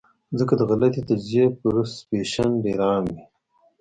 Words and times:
ځکه 0.39 0.53
د 0.57 0.61
غلطې 0.69 1.01
تجزئې 1.09 1.45
پرسپشن 1.59 2.49
ډېر 2.63 2.79
عام 2.89 3.05
وي- 3.13 3.21